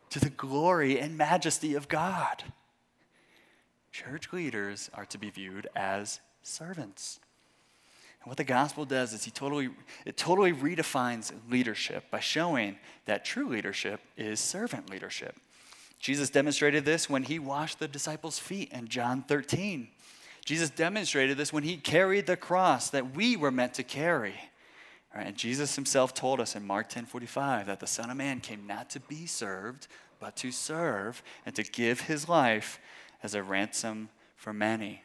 [0.09, 2.43] to the glory and majesty of God.
[3.91, 7.19] Church leaders are to be viewed as servants
[8.27, 9.69] what the gospel does is he totally,
[10.05, 15.35] it totally redefines leadership by showing that true leadership is servant leadership.
[15.99, 19.87] Jesus demonstrated this when he washed the disciples' feet in John 13.
[20.45, 24.35] Jesus demonstrated this when he carried the cross that we were meant to carry.
[25.15, 28.67] Right, and Jesus himself told us in Mark 10:45 that the Son of Man came
[28.67, 29.87] not to be served,
[30.19, 32.79] but to serve and to give his life
[33.23, 35.03] as a ransom for many.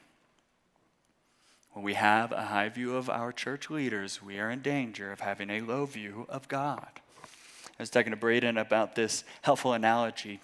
[1.73, 5.21] When we have a high view of our church leaders, we are in danger of
[5.21, 7.01] having a low view of God.
[7.25, 10.41] I was talking to Braden about this helpful analogy.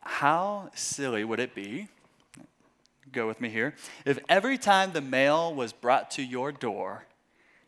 [0.00, 1.88] How silly would it be?
[3.12, 3.74] Go with me here.
[4.06, 7.04] If every time the mail was brought to your door,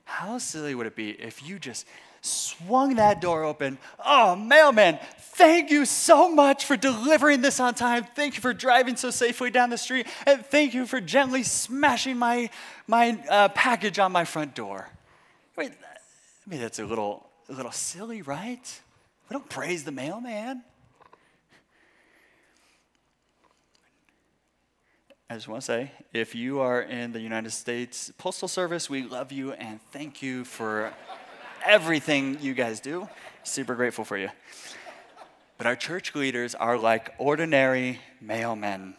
[0.05, 1.87] how silly would it be if you just
[2.21, 3.79] swung that door open.
[4.05, 8.05] Oh, mailman, thank you so much for delivering this on time.
[8.15, 10.07] Thank you for driving so safely down the street.
[10.27, 12.51] And thank you for gently smashing my,
[12.87, 14.89] my uh, package on my front door.
[15.57, 18.81] Wait, I mean, that's a little, a little silly, right?
[19.29, 20.63] We don't praise the mailman.
[25.31, 29.03] I just want to say if you are in the United States Postal Service, we
[29.03, 30.91] love you and thank you for
[31.65, 33.09] everything you guys do.
[33.43, 34.29] Super grateful for you.
[35.57, 38.95] But our church leaders are like ordinary mailmen.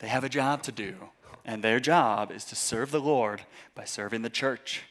[0.00, 0.96] They have a job to do,
[1.44, 3.42] and their job is to serve the Lord
[3.74, 4.82] by serving the church.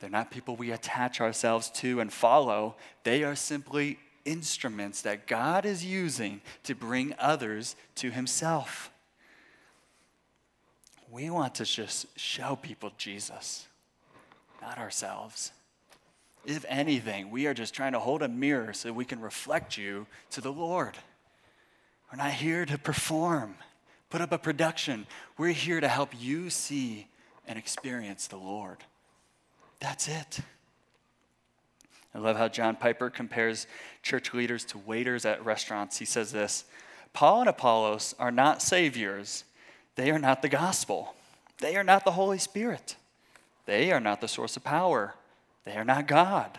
[0.00, 5.64] They're not people we attach ourselves to and follow, they are simply instruments that God
[5.64, 8.90] is using to bring others to Himself.
[11.10, 13.66] We want to just show people Jesus,
[14.60, 15.52] not ourselves.
[16.46, 20.06] If anything, we are just trying to hold a mirror so we can reflect you
[20.30, 20.96] to the Lord.
[22.10, 23.56] We're not here to perform,
[24.10, 25.08] put up a production.
[25.36, 27.08] We're here to help you see
[27.48, 28.78] and experience the Lord.
[29.80, 30.38] That's it.
[32.14, 33.66] I love how John Piper compares
[34.02, 35.98] church leaders to waiters at restaurants.
[35.98, 36.64] He says this
[37.12, 39.42] Paul and Apollos are not saviors,
[39.96, 41.16] they are not the gospel,
[41.58, 42.94] they are not the Holy Spirit,
[43.66, 45.14] they are not the source of power,
[45.66, 46.58] they are not God.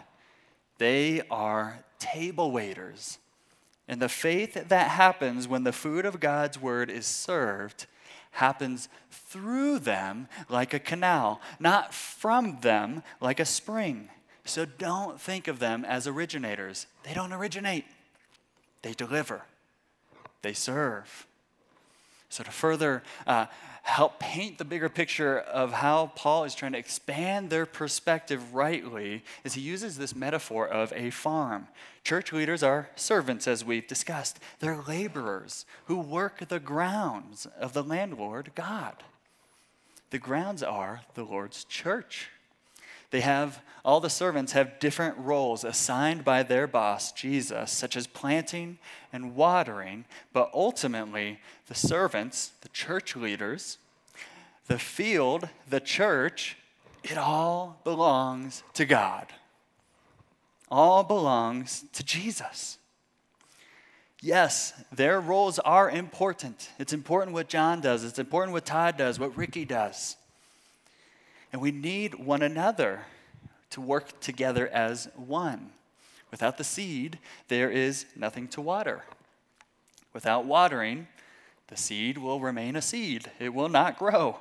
[0.77, 3.17] They are table waiters.
[3.87, 7.87] And the faith that happens when the food of God's word is served
[8.31, 14.09] happens through them like a canal, not from them like a spring.
[14.45, 16.85] So don't think of them as originators.
[17.03, 17.85] They don't originate,
[18.81, 19.43] they deliver,
[20.41, 21.25] they serve.
[22.29, 23.45] So, to further uh,
[23.87, 29.23] help paint the bigger picture of how Paul is trying to expand their perspective rightly,
[29.43, 31.67] is he uses this metaphor of a farm.
[32.03, 34.39] Church leaders are servants, as we've discussed.
[34.59, 39.03] They're laborers who work the grounds of the landlord, God.
[40.09, 42.29] The grounds are the Lord's church.
[43.09, 48.05] They have, all the servants have different roles assigned by their boss, Jesus, such as
[48.05, 48.79] planting
[49.13, 53.77] and watering, but ultimately, the servants, the church leaders,
[54.67, 56.57] the field, the church,
[57.03, 59.27] it all belongs to God.
[60.69, 62.77] All belongs to Jesus.
[64.21, 66.71] Yes, their roles are important.
[66.79, 70.17] It's important what John does, it's important what Todd does, what Ricky does.
[71.51, 73.05] And we need one another
[73.71, 75.71] to work together as one.
[76.31, 79.03] Without the seed, there is nothing to water.
[80.13, 81.07] Without watering,
[81.67, 84.37] the seed will remain a seed, it will not grow.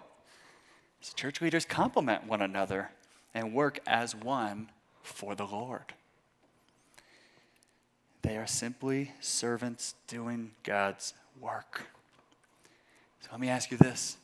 [1.01, 2.91] So, church leaders complement one another
[3.35, 4.71] and work as one
[5.03, 5.93] for the Lord.
[8.23, 11.83] They are simply servants doing God's work.
[13.21, 14.17] So, let me ask you this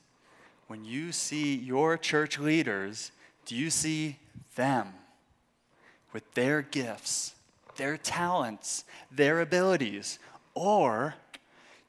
[0.72, 3.12] when you see your church leaders,
[3.44, 4.16] do you see
[4.54, 4.94] them
[6.14, 7.34] with their gifts,
[7.76, 10.18] their talents, their abilities?
[10.54, 11.16] Or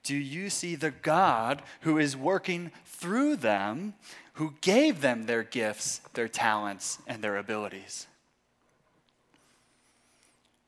[0.04, 3.94] do you see the God who is working through them,
[4.34, 8.08] who gave them their gifts, their talents, and their abilities?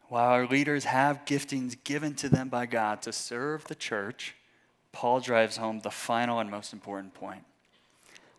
[0.07, 4.35] While our leaders have giftings given to them by God to serve the church,
[4.93, 7.43] Paul drives home the final and most important point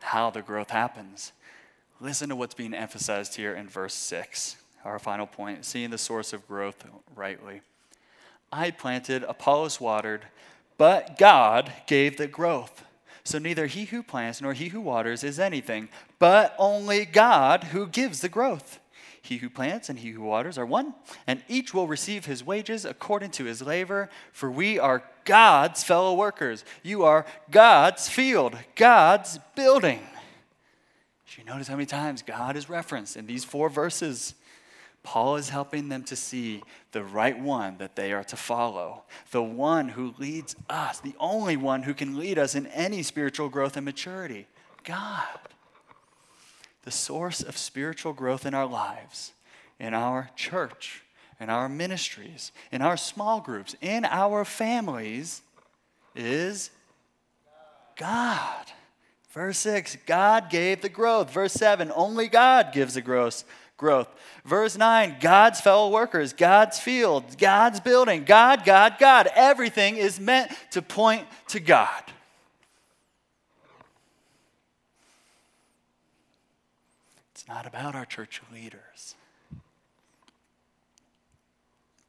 [0.06, 1.32] how the growth happens.
[2.00, 6.32] Listen to what's being emphasized here in verse 6, our final point seeing the source
[6.32, 6.84] of growth
[7.14, 7.60] rightly.
[8.52, 10.26] I planted, Apollos watered,
[10.78, 12.84] but God gave the growth.
[13.24, 15.88] So neither he who plants nor he who waters is anything,
[16.20, 18.78] but only God who gives the growth.
[19.26, 20.94] He who plants and he who waters are one,
[21.26, 26.14] and each will receive his wages according to his labor, for we are God's fellow
[26.14, 26.64] workers.
[26.84, 29.98] You are God's field, God's building.
[31.26, 34.34] Did you notice how many times God is referenced in these four verses?
[35.02, 36.62] Paul is helping them to see
[36.92, 39.02] the right one that they are to follow,
[39.32, 43.48] the one who leads us, the only one who can lead us in any spiritual
[43.48, 44.46] growth and maturity
[44.84, 45.38] God.
[46.86, 49.32] The source of spiritual growth in our lives,
[49.80, 51.02] in our church,
[51.40, 55.42] in our ministries, in our small groups, in our families
[56.14, 56.70] is
[57.96, 58.66] God.
[59.30, 61.32] Verse 6, God gave the growth.
[61.32, 63.42] Verse 7, only God gives the growth.
[63.76, 64.08] Growth.
[64.44, 69.28] Verse 9, God's fellow workers, God's field, God's building, God, God, God.
[69.34, 72.04] Everything is meant to point to God.
[77.46, 79.14] It's not about our church leaders.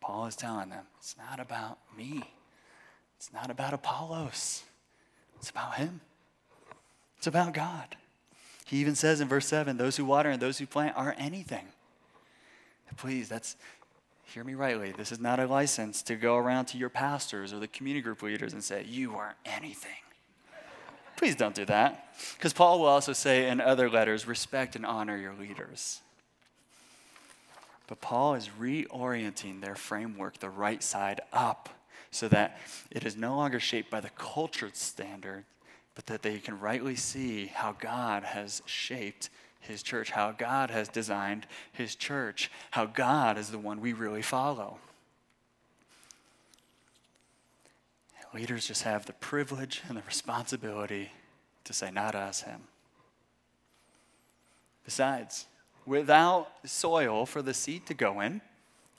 [0.02, 2.24] Paul is telling them it's not about me,
[3.18, 4.64] it's not about Apollos,
[5.36, 6.02] it's about him,
[7.20, 7.98] it's about God.
[8.66, 11.68] He even says in verse 7 those who water and those who plant are anything.
[12.96, 13.58] Please, that's
[14.24, 14.92] hear me rightly.
[14.92, 18.24] This is not a license to go around to your pastors or the community group
[18.24, 19.92] leaders and say, You are anything.
[21.18, 22.14] Please don't do that.
[22.38, 26.00] Because Paul will also say in other letters, respect and honor your leaders.
[27.88, 31.70] But Paul is reorienting their framework the right side up
[32.12, 32.60] so that
[32.92, 35.46] it is no longer shaped by the cultured standard,
[35.96, 40.88] but that they can rightly see how God has shaped his church, how God has
[40.88, 44.78] designed his church, how God is the one we really follow.
[48.38, 51.12] Leaders just have the privilege and the responsibility
[51.64, 52.62] to say, not us, him.
[54.86, 55.48] Besides,
[55.88, 58.42] without soil for the seed to go in,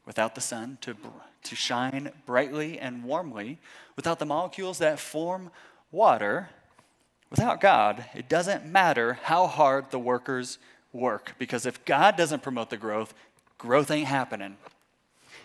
[0.04, 0.96] without the sun to,
[1.44, 3.60] to shine brightly and warmly,
[3.94, 5.52] without the molecules that form
[5.92, 6.48] water,
[7.30, 10.58] without God, it doesn't matter how hard the workers
[10.92, 11.36] work.
[11.38, 13.14] Because if God doesn't promote the growth,
[13.56, 14.56] growth ain't happening.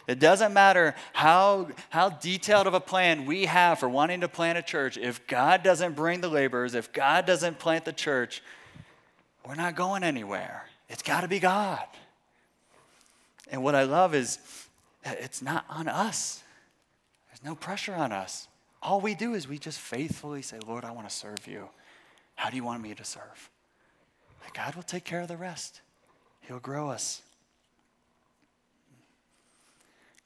[0.07, 4.57] It doesn't matter how, how detailed of a plan we have for wanting to plant
[4.57, 4.97] a church.
[4.97, 8.41] If God doesn't bring the laborers, if God doesn't plant the church,
[9.45, 10.65] we're not going anywhere.
[10.89, 11.85] It's got to be God.
[13.51, 14.39] And what I love is
[15.05, 16.43] it's not on us,
[17.29, 18.47] there's no pressure on us.
[18.81, 21.69] All we do is we just faithfully say, Lord, I want to serve you.
[22.35, 23.49] How do you want me to serve?
[24.43, 25.81] And God will take care of the rest,
[26.41, 27.21] He'll grow us.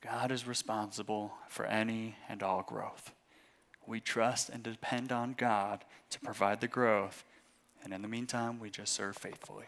[0.02, 3.12] God is responsible for any and all growth.
[3.86, 7.24] We trust and depend on God to provide the growth,
[7.84, 9.66] and in the meantime, we just serve faithfully.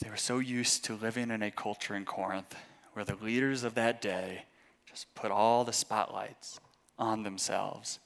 [0.00, 2.54] They were so used to living in a culture in Corinth
[2.92, 4.44] where the leaders of that day
[4.88, 6.60] just put all the spotlights
[6.98, 7.98] on themselves.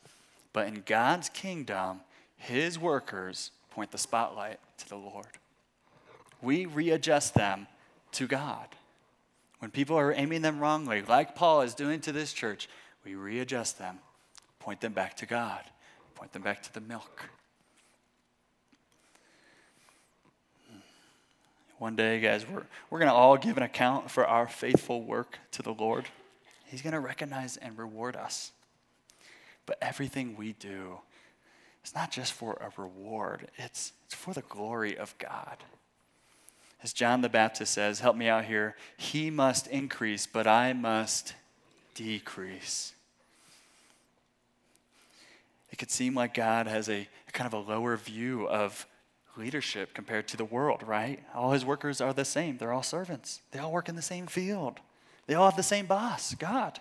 [0.52, 2.00] But in God's kingdom,
[2.36, 5.26] his workers point the spotlight to the Lord.
[6.42, 7.66] We readjust them
[8.12, 8.68] to God.
[9.64, 12.68] When people are aiming them wrongly, like Paul is doing to this church,
[13.02, 13.98] we readjust them,
[14.58, 15.62] point them back to God,
[16.14, 17.30] point them back to the milk.
[21.78, 25.38] One day, guys, we're, we're going to all give an account for our faithful work
[25.52, 26.04] to the Lord.
[26.66, 28.52] He's going to recognize and reward us.
[29.64, 30.98] But everything we do
[31.82, 35.56] is not just for a reward, it's, it's for the glory of God.
[36.84, 41.34] As John the Baptist says, help me out here, he must increase, but I must
[41.94, 42.92] decrease.
[45.72, 48.86] It could seem like God has a, kind of a lower view of
[49.34, 51.20] leadership compared to the world, right?
[51.34, 52.58] All his workers are the same.
[52.58, 53.40] They're all servants.
[53.50, 54.78] They all work in the same field.
[55.26, 56.80] They all have the same boss, God.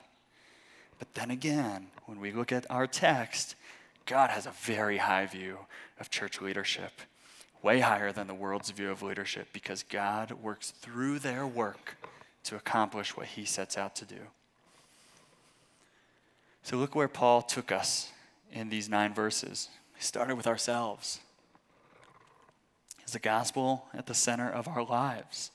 [0.99, 3.55] But then again, when we look at our text,
[4.05, 5.59] God has a very high view
[5.97, 6.91] of church leadership
[7.63, 11.95] way higher than the world's view of leadership because God works through their work
[12.43, 14.19] to accomplish what he sets out to do.
[16.61, 18.11] So look where Paul took us
[18.51, 19.69] in these nine verses.
[19.95, 21.21] He started with ourselves.
[23.05, 25.51] Is the gospel at the center of our lives?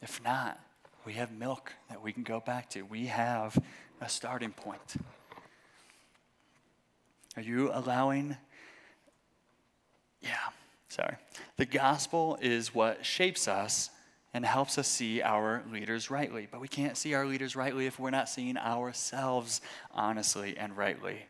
[0.00, 0.60] If not,
[1.06, 2.82] we have milk that we can go back to.
[2.82, 3.56] We have
[4.00, 4.96] a starting point.
[7.36, 8.36] Are you allowing?
[10.20, 10.50] Yeah
[10.92, 11.16] Sorry.
[11.56, 13.88] The gospel is what shapes us
[14.34, 16.46] and helps us see our leaders rightly.
[16.50, 21.20] But we can't see our leaders rightly if we're not seeing ourselves honestly and rightly.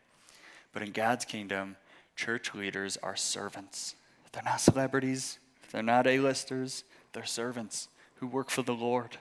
[0.72, 1.76] But in God's kingdom,
[2.16, 3.94] church leaders are servants.
[4.32, 5.38] They're not celebrities,
[5.70, 6.82] they're not A-listers,
[7.12, 7.86] they're servants
[8.16, 9.16] who work for the Lord.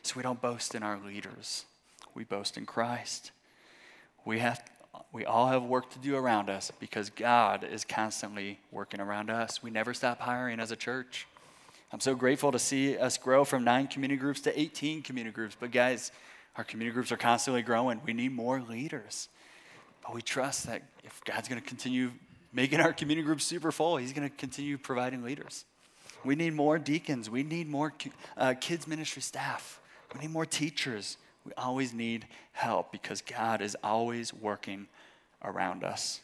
[0.00, 1.66] So we don't boast in our leaders.
[2.14, 3.30] We boast in Christ.
[4.24, 4.64] We have
[5.12, 9.62] we all have work to do around us because God is constantly working around us.
[9.62, 11.26] We never stop hiring as a church.
[11.92, 15.54] I'm so grateful to see us grow from nine community groups to 18 community groups.
[15.58, 16.10] But, guys,
[16.56, 18.00] our community groups are constantly growing.
[18.06, 19.28] We need more leaders.
[20.02, 22.12] But we trust that if God's going to continue
[22.54, 25.66] making our community groups super full, He's going to continue providing leaders.
[26.24, 27.28] We need more deacons.
[27.28, 27.92] We need more
[28.38, 29.78] uh, kids' ministry staff.
[30.14, 31.18] We need more teachers.
[31.44, 34.86] We always need help because God is always working
[35.44, 36.20] around us.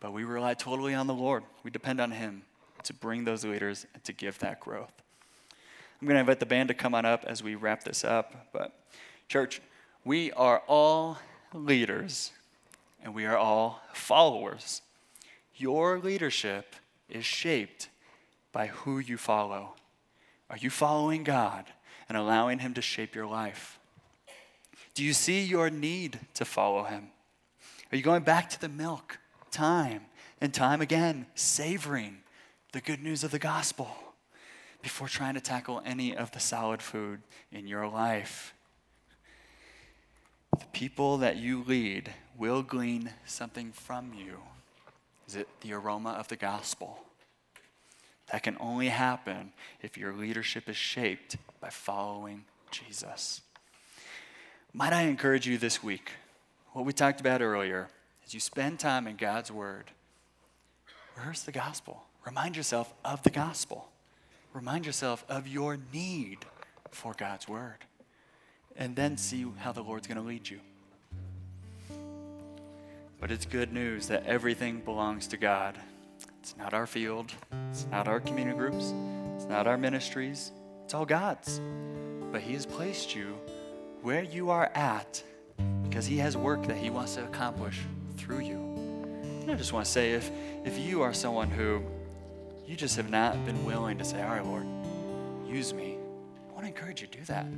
[0.00, 1.42] But we rely totally on the Lord.
[1.62, 2.42] We depend on Him
[2.84, 4.92] to bring those leaders and to give that growth.
[6.00, 8.48] I'm going to invite the band to come on up as we wrap this up.
[8.52, 8.78] But,
[9.28, 9.60] church,
[10.04, 11.18] we are all
[11.54, 12.32] leaders
[13.02, 14.82] and we are all followers.
[15.56, 16.76] Your leadership
[17.08, 17.88] is shaped
[18.52, 19.74] by who you follow.
[20.50, 21.64] Are you following God
[22.08, 23.78] and allowing Him to shape your life?
[24.94, 27.08] Do you see your need to follow Him?
[27.92, 29.18] Are you going back to the milk
[29.52, 30.06] time
[30.40, 32.18] and time again, savoring
[32.72, 33.88] the good news of the gospel
[34.82, 37.20] before trying to tackle any of the solid food
[37.52, 38.54] in your life?
[40.58, 44.38] The people that you lead will glean something from you.
[45.28, 46.98] Is it the aroma of the gospel?
[48.32, 53.42] That can only happen if your leadership is shaped by following Jesus.
[54.72, 56.10] Might I encourage you this week?
[56.76, 57.88] What we talked about earlier,
[58.26, 59.92] as you spend time in God's Word,
[61.16, 62.02] rehearse the gospel.
[62.26, 63.88] Remind yourself of the gospel.
[64.52, 66.44] Remind yourself of your need
[66.90, 67.78] for God's Word.
[68.76, 70.60] And then see how the Lord's going to lead you.
[73.18, 75.78] But it's good news that everything belongs to God.
[76.40, 77.32] It's not our field,
[77.70, 78.92] it's not our community groups,
[79.34, 80.52] it's not not our ministries,
[80.84, 81.58] it's all God's.
[82.30, 83.38] But He has placed you
[84.02, 85.22] where you are at
[85.96, 87.80] because He has work that He wants to accomplish
[88.18, 88.58] through you.
[89.40, 90.30] And I just want to say if,
[90.62, 91.82] if you are someone who
[92.66, 94.66] you just have not been willing to say, All right, Lord,
[95.48, 95.96] use me,
[96.50, 97.50] I want to encourage you to do that.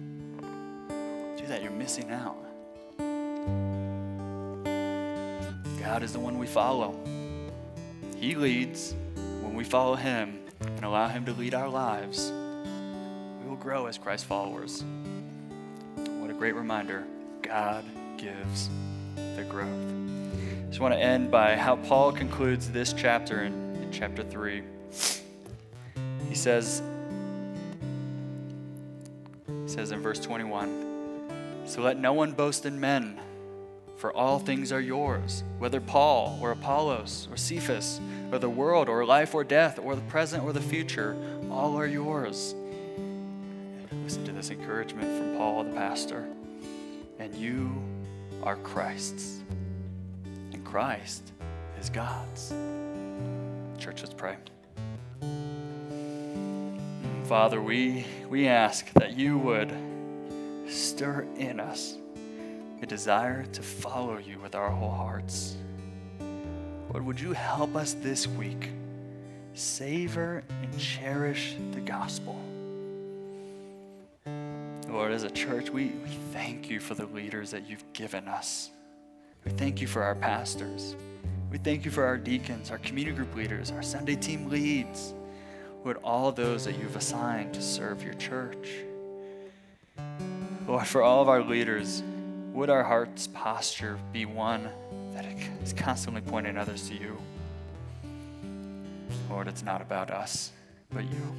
[1.37, 2.37] Do that, you're missing out.
[5.81, 6.97] God is the one we follow.
[8.19, 8.95] He leads.
[9.17, 12.31] When we follow Him and allow Him to lead our lives,
[13.43, 14.85] we will grow as Christ followers.
[15.97, 17.05] What a great reminder.
[17.43, 17.85] God
[18.19, 18.69] gives
[19.15, 19.69] the growth.
[19.69, 24.63] I just want to end by how Paul concludes this chapter in, in chapter 3.
[26.29, 26.83] He says,
[29.47, 33.21] he says in verse 21, So let no one boast in men
[33.97, 38.01] for all things are yours, whether Paul or Apollos or Cephas,
[38.31, 41.17] or the world or life or death, or the present or the future,
[41.51, 42.55] all are yours.
[44.05, 46.29] Listen to this encouragement from Paul the pastor.
[47.19, 47.83] And you
[48.49, 49.43] are Christ's,
[50.25, 51.33] and Christ
[51.79, 52.55] is God's.
[53.77, 54.39] Church, let's pray.
[55.21, 56.81] Mm,
[57.27, 59.71] Father, we, we ask that you would
[60.67, 61.99] stir in us
[62.81, 65.59] a desire to follow you with our whole hearts.
[66.91, 68.71] Lord, would you help us this week
[69.53, 72.41] savor and cherish the gospel?
[74.91, 78.71] Lord, as a church, we, we thank you for the leaders that you've given us.
[79.45, 80.97] We thank you for our pastors.
[81.51, 85.13] We thank you for our deacons, our community group leaders, our Sunday team leads.
[85.85, 88.69] Lord, all those that you've assigned to serve your church.
[90.67, 92.03] Lord, for all of our leaders,
[92.53, 94.69] would our heart's posture be one
[95.13, 95.27] that
[95.63, 97.17] is constantly pointing others to you?
[99.31, 100.53] Lord, it's not about us,
[100.91, 101.35] but you.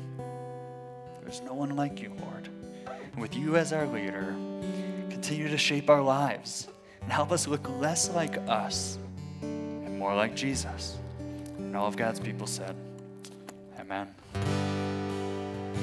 [1.24, 2.50] There's no one like you, Lord.
[3.14, 4.36] And with you as our leader,
[5.10, 6.68] continue to shape our lives
[7.02, 8.98] and help us look less like us
[9.42, 10.98] and more like Jesus.
[11.58, 12.76] And all of God's people said,
[13.80, 14.59] Amen.